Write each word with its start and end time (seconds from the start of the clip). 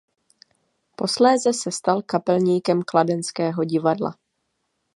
Posléze 0.95 1.53
se 1.53 1.71
stal 1.71 2.01
kapelníkem 2.05 2.81
kladenského 2.81 3.63
divadla. 3.63 4.15